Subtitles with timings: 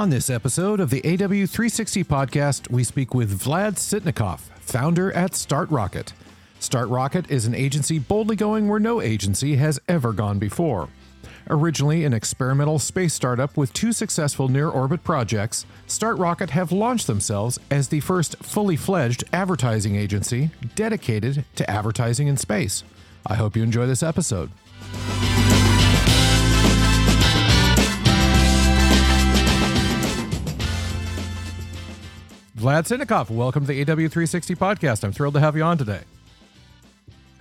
[0.00, 5.70] On this episode of the AW360 podcast, we speak with Vlad Sitnikov, founder at Start
[5.70, 6.14] Rocket.
[6.58, 10.88] Start Rocket is an agency boldly going where no agency has ever gone before.
[11.50, 17.06] Originally an experimental space startup with two successful near orbit projects, Start Rocket have launched
[17.06, 22.84] themselves as the first fully fledged advertising agency dedicated to advertising in space.
[23.26, 24.50] I hope you enjoy this episode.
[32.60, 35.02] Vlad Sitnikov, welcome to the AW360 podcast.
[35.02, 36.02] I'm thrilled to have you on today.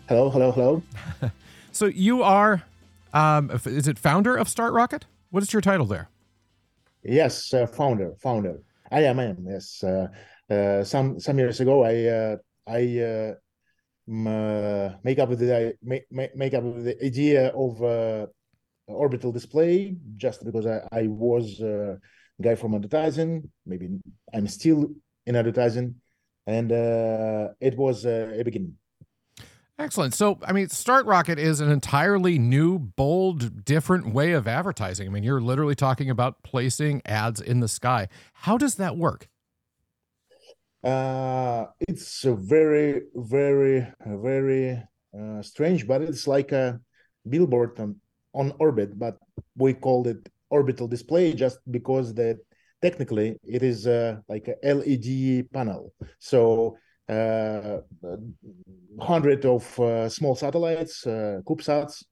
[0.07, 0.83] Hello, hello, hello.
[1.73, 2.63] so you are,
[3.13, 5.07] um, is it founder of Start Rocket?
[5.31, 6.07] What is your title there?
[7.03, 8.61] Yes, uh, founder, founder.
[8.93, 9.45] I am, I am.
[9.45, 9.83] Yes.
[9.83, 10.07] Uh,
[10.49, 16.05] uh, some some years ago, I uh, I uh, uh, make up with the make,
[16.09, 18.29] make up with the idea of
[18.87, 21.99] orbital display just because I, I was a
[22.41, 23.51] guy from advertising.
[23.65, 23.89] Maybe
[24.33, 24.89] I'm still
[25.29, 25.95] in advertising,
[26.47, 28.73] and uh, it was uh, a beginning.
[29.77, 30.13] Excellent.
[30.13, 35.07] So, I mean, Start Rocket is an entirely new, bold, different way of advertising.
[35.07, 38.09] I mean, you're literally talking about placing ads in the sky.
[38.33, 39.29] How does that work?
[40.83, 44.83] Uh, it's a very, very, very
[45.17, 46.81] uh, strange, but it's like a
[47.29, 47.95] billboard on,
[48.33, 49.17] on orbit, but
[49.55, 52.39] we called it orbital display just because that
[52.81, 55.93] technically it is uh, like a LED panel.
[56.19, 56.77] So
[57.09, 57.79] uh,
[58.99, 62.03] hundred of uh, small satellites, uh, CubeSats,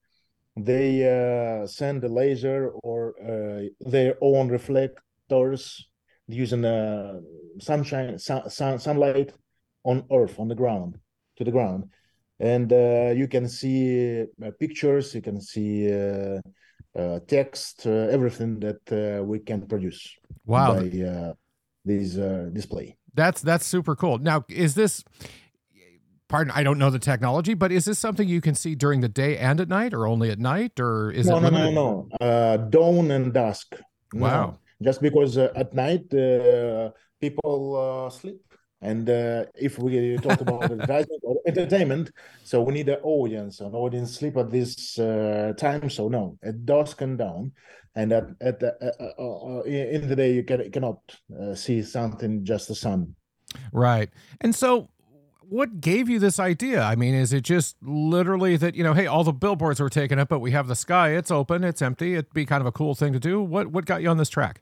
[0.56, 5.88] they uh, send a laser or uh, their own reflectors
[6.28, 7.20] using uh,
[7.60, 9.34] sunshine, sun, sun, sunlight
[9.84, 10.98] on Earth, on the ground,
[11.38, 11.86] to the ground,
[12.40, 12.72] and
[13.18, 14.26] you can see
[14.60, 15.88] pictures, you can see
[17.28, 20.18] text, everything that we can produce.
[20.48, 20.80] Wow.
[20.80, 21.34] By uh,
[21.86, 22.98] this uh, display.
[23.14, 24.18] That's that's super cool.
[24.18, 25.04] Now, is this?
[26.28, 29.08] Pardon, I don't know the technology, but is this something you can see during the
[29.08, 31.42] day and at night, or only at night, or is no, it?
[31.42, 32.70] No, no, no, no.
[32.70, 33.76] dawn and dusk.
[34.14, 34.30] Wow.
[34.30, 34.60] No.
[34.84, 36.10] Just because at night
[37.22, 38.42] people sleep
[38.82, 42.12] and uh, if we talk about advertising or entertainment,
[42.44, 45.90] so we need an audience, an audience sleep at this uh, time.
[45.90, 47.54] So no, at dusk and down,
[47.96, 51.00] and at at the, uh, uh, uh in the day you can, cannot
[51.40, 53.16] uh, see something just the sun.
[53.72, 54.10] Right,
[54.42, 54.90] and so
[55.50, 56.84] what gave you this idea?
[56.84, 60.20] I mean, is it just literally that you know, hey, all the billboards were taken
[60.20, 62.72] up, but we have the sky, it's open, it's empty, it'd be kind of a
[62.72, 63.42] cool thing to do.
[63.42, 64.62] What what got you on this track?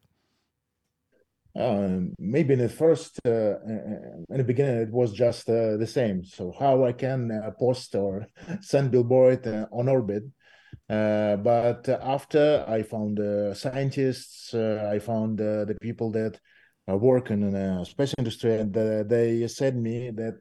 [1.55, 3.55] Uh, maybe in the first uh, uh,
[4.29, 6.23] in the beginning it was just uh, the same.
[6.23, 8.27] So how i can uh, post or
[8.61, 10.23] send billboard uh, on orbit.
[10.89, 13.19] But after i found
[13.55, 16.39] scientists i found the people that
[16.87, 18.73] working in the space industry and
[19.09, 20.39] they said me that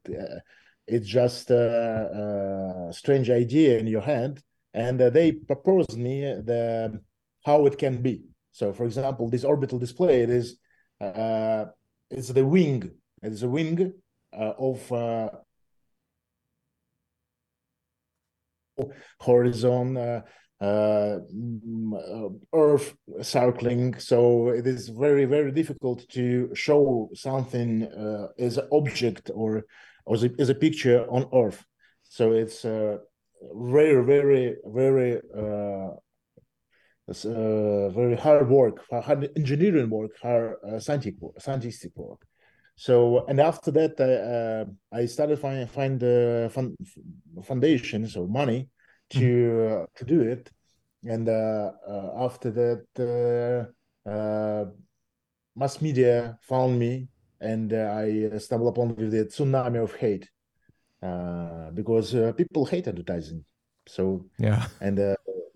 [0.86, 4.42] it's just a, a, strange idea in your head.
[4.74, 7.00] And they proposed me the
[7.46, 8.24] how it can be.
[8.52, 10.58] So for example this orbital display it is
[11.04, 11.64] uh,
[12.10, 12.90] it's the wing.
[13.22, 13.92] It's a wing
[14.32, 15.30] uh, of uh,
[19.20, 20.20] horizon uh,
[20.60, 21.18] uh,
[22.52, 23.98] Earth circling.
[23.98, 29.64] So it is very very difficult to show something uh, as an object or
[30.12, 31.64] as a, as a picture on Earth.
[32.04, 32.98] So it's uh,
[33.54, 36.03] very very very it's
[37.08, 42.20] uh, very hard work, hard engineering work, hard uh, scientific work, scientific work.
[42.76, 46.76] So and after that, I, uh, I started find find the fund,
[47.44, 48.68] foundation, so money
[49.10, 49.82] to mm-hmm.
[49.82, 50.50] uh, to do it.
[51.04, 53.68] And uh, uh, after that,
[54.06, 54.64] uh,
[55.54, 57.08] mass media found me,
[57.40, 60.28] and I stumbled upon with the tsunami of hate
[61.74, 63.44] because people hate advertising.
[63.86, 64.98] So yeah, and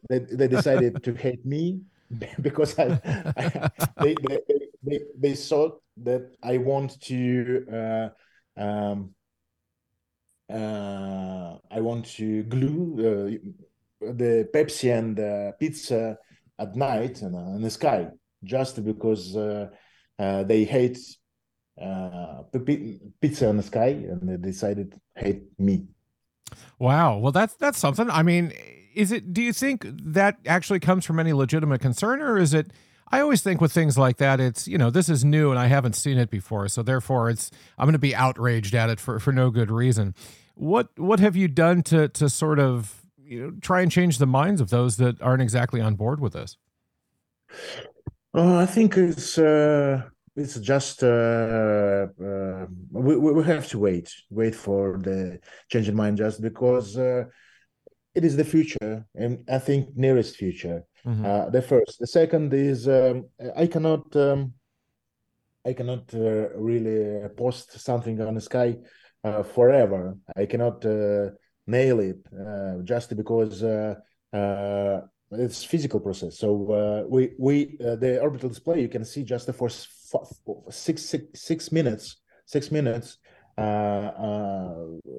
[0.09, 1.81] they, they decided to hate me
[2.41, 3.01] because I,
[3.37, 3.71] I
[4.03, 4.41] they, they,
[4.83, 8.13] they, they saw that I want to
[8.59, 9.15] uh, um,
[10.51, 12.95] uh, I want to glue
[14.01, 16.17] uh, the Pepsi and the pizza
[16.59, 18.09] at night in, in the sky
[18.45, 19.69] just because uh,
[20.19, 20.99] uh, they hate
[21.81, 22.43] uh,
[23.21, 25.87] pizza in the sky and they decided to hate me.
[26.79, 27.19] Wow.
[27.19, 28.09] Well, that's that's something.
[28.11, 28.53] I mean,
[28.95, 32.73] is it do you think that actually comes from any legitimate concern or is it
[33.11, 35.67] I always think with things like that, it's, you know, this is new and I
[35.67, 36.69] haven't seen it before.
[36.69, 40.15] So therefore it's I'm gonna be outraged at it for, for no good reason.
[40.55, 44.27] What what have you done to to sort of you know try and change the
[44.27, 46.57] minds of those that aren't exactly on board with this?
[48.35, 50.03] Oh, I think it's uh,
[50.37, 55.39] it's just uh, uh, we we have to wait wait for the
[55.71, 57.25] change in mind just because uh,
[58.19, 60.79] it is the future and I think nearest future.
[61.07, 61.25] Mm-hmm.
[61.25, 63.17] Uh, the first, the second is um,
[63.57, 64.41] I cannot um,
[65.65, 68.77] I cannot uh, really post something on the sky
[69.25, 70.17] uh, forever.
[70.37, 70.85] I cannot
[71.67, 72.21] nail it
[72.93, 73.55] just because
[75.31, 76.39] it's physical process.
[76.39, 81.25] So uh, we we uh, the orbital display you can see just for six six
[81.35, 82.17] six minutes
[82.47, 83.28] six minutes uh, uh,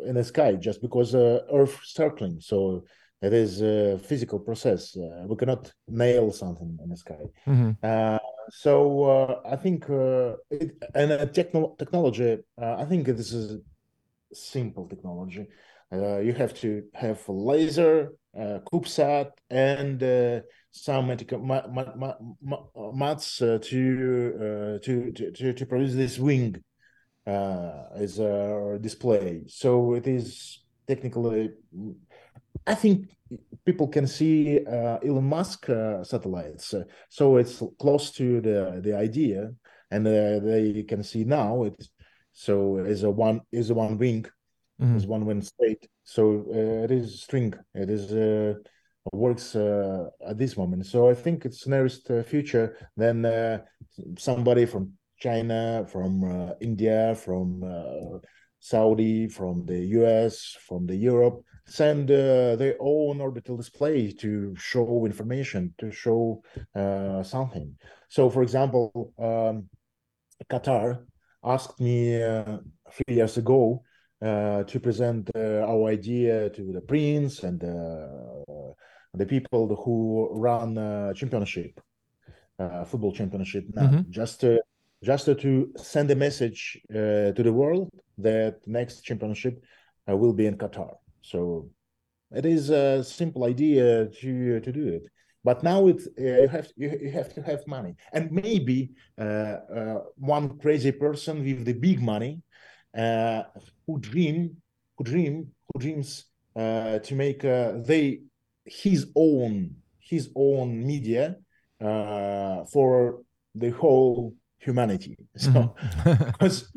[0.07, 2.39] in the sky just because uh, Earth circling.
[2.39, 2.83] So
[3.21, 4.95] it is a physical process.
[4.95, 7.25] Uh, we cannot nail something in the sky.
[7.47, 8.17] Mm-hmm.
[8.49, 9.85] so I think
[10.49, 12.37] it, and techno- technology.
[12.57, 13.61] I think this is
[14.33, 15.47] simple technology.
[15.91, 20.41] you have to have a laser uh, CubeSat and uh,
[20.71, 21.07] some
[22.93, 26.55] mats uh, to, to, to to produce this wing
[27.29, 29.43] as a display.
[29.47, 31.51] So it is technically,
[32.65, 33.07] I think
[33.65, 35.65] people can see Elon Musk
[36.03, 36.73] satellites.
[37.09, 39.51] so it's close to the the idea,
[39.91, 41.87] and they can see now it.
[42.33, 44.25] So is a one is a one wing,
[44.81, 44.95] mm-hmm.
[44.95, 47.53] is one wing state so uh, it is string.
[47.75, 48.55] It is uh,
[49.13, 50.87] works uh, at this moment.
[50.87, 52.75] So I think it's nearest future.
[52.97, 53.61] Then
[54.17, 57.63] somebody from China, from India, from
[58.59, 65.05] Saudi, from the US, from the Europe, send uh, their own orbital display to show
[65.05, 66.41] information, to show
[66.75, 67.75] uh, something.
[68.09, 69.69] So, for example, um,
[70.49, 71.05] Qatar
[71.43, 72.57] asked me uh,
[72.91, 73.83] three years ago
[74.21, 78.73] uh, to present uh, our idea to the prince and uh,
[79.13, 81.79] the people who run championship,
[82.85, 84.11] football championship now, mm-hmm.
[84.11, 84.61] just to,
[85.03, 89.63] just to send a message to the world that next championship
[90.07, 90.95] will be in Qatar.
[91.21, 91.69] So
[92.31, 95.03] it is a simple idea to to do it
[95.43, 99.23] but now it's uh, you have you, you have to have money and maybe uh,
[99.23, 102.41] uh, one crazy person with the big money
[102.97, 103.43] uh,
[103.85, 104.57] who dream,
[104.97, 106.25] who dream, who dreams
[106.55, 108.19] uh, to make uh, they
[108.65, 111.35] his own his own media
[111.79, 113.21] for
[113.55, 115.17] the whole humanity.
[115.35, 116.23] So, mm-hmm.
[116.31, 116.71] because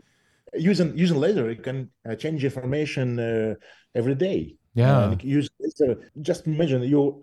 [0.55, 3.57] using using laser, you can change information
[3.95, 4.57] every day.
[4.75, 5.15] Yeah.
[5.21, 6.11] use laser.
[6.23, 7.21] just imagine you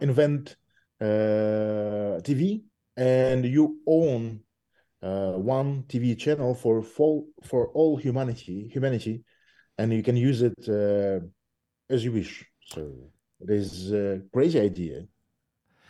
[0.00, 0.56] invent
[1.00, 2.62] TV
[2.96, 4.40] and you own
[5.02, 9.24] uh, one TV channel for full for all humanity humanity,
[9.78, 11.20] and you can use it uh,
[11.90, 12.44] as you wish.
[12.64, 13.10] So
[13.40, 15.06] it is a crazy idea.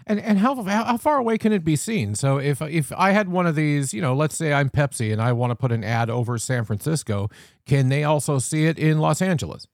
[0.08, 2.14] And and how how far away can it be seen?
[2.14, 5.20] So if if I had one of these, you know, let's say I'm Pepsi and
[5.20, 7.28] I want to put an ad over San Francisco,
[7.66, 9.66] can they also see it in Los Angeles?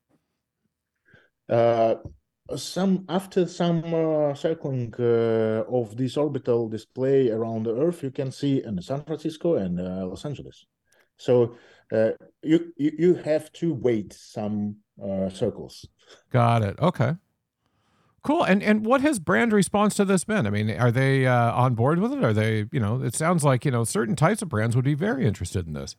[1.51, 1.97] Uh,
[2.57, 8.33] some after some uh, circling uh, of this orbital display around the Earth, you can
[8.33, 10.67] see in San Francisco and uh, Los Angeles.
[11.19, 11.57] So
[11.93, 12.13] uh,
[12.43, 15.87] you, you you have to wait some uh, circles.
[16.31, 16.79] Got it.
[16.81, 17.17] Okay.
[18.23, 18.45] Cool.
[18.45, 20.47] And and what has brand response to this been?
[20.47, 22.23] I mean, are they uh, on board with it?
[22.23, 24.95] Are they, you know, it sounds like you know certain types of brands would be
[24.95, 25.97] very interested in this.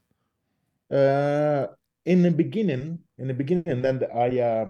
[0.90, 1.68] Uh,
[2.06, 4.66] in the beginning, in the beginning, then I uh,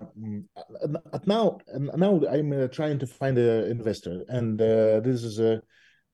[1.26, 5.60] now now I'm uh, trying to find an investor, and uh, this is uh,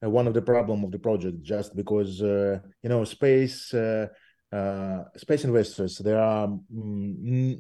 [0.01, 4.08] one of the problem of the project, just because uh, you know space uh,
[5.15, 7.60] space investors there are mm,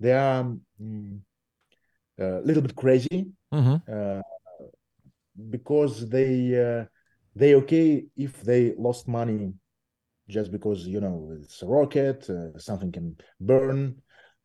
[0.00, 0.44] they are
[0.80, 1.20] mm,
[2.18, 4.20] a little bit crazy mm-hmm.
[5.50, 6.86] because they
[7.34, 9.52] they okay if they lost money
[10.28, 13.96] just because you know it's a rocket, uh, something can burn,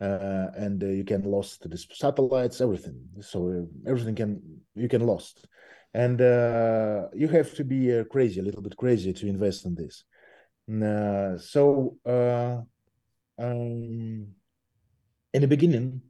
[0.02, 3.00] uh, and uh, you can lost the satellites, everything.
[3.22, 4.42] So uh, everything can
[4.76, 5.48] you can lost,
[5.94, 9.76] and uh, you have to be uh, crazy, a little bit crazy to invest in
[9.76, 10.04] this.
[11.54, 11.98] so
[13.40, 14.28] um,
[15.34, 16.02] in the beginning,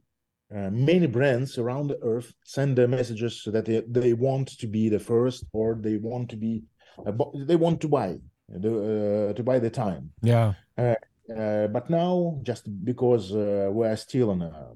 [0.54, 4.66] uh, many brands around the earth send their messages so that they, they want to
[4.66, 6.62] be the first or they want to be
[7.06, 7.12] uh,
[7.46, 8.18] they want to buy
[8.54, 10.10] uh, to buy the time.
[10.22, 10.54] Yeah.
[10.76, 10.94] Uh,
[11.36, 14.72] uh, but now, just because we are still on a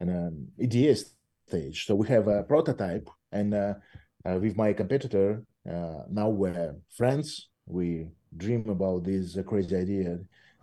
[0.00, 0.96] an EDA
[1.48, 3.54] stage, so we have a prototype, and
[4.24, 7.48] with my competitor, now we're friends.
[7.64, 10.18] We dream about this crazy idea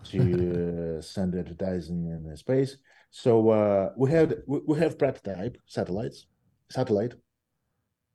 [0.05, 2.77] to send advertising in space.
[3.11, 6.27] So uh, we have we, have prototype satellites,
[6.69, 7.15] satellite,